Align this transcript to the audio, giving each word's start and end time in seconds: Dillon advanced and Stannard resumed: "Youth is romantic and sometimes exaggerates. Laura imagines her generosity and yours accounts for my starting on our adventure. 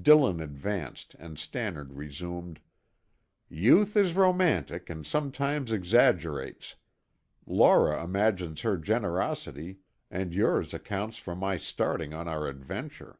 Dillon 0.00 0.38
advanced 0.38 1.16
and 1.18 1.36
Stannard 1.36 1.94
resumed: 1.94 2.60
"Youth 3.48 3.96
is 3.96 4.14
romantic 4.14 4.88
and 4.88 5.04
sometimes 5.04 5.72
exaggerates. 5.72 6.76
Laura 7.46 8.04
imagines 8.04 8.60
her 8.60 8.76
generosity 8.76 9.78
and 10.08 10.36
yours 10.36 10.72
accounts 10.72 11.18
for 11.18 11.34
my 11.34 11.56
starting 11.56 12.14
on 12.14 12.28
our 12.28 12.46
adventure. 12.46 13.18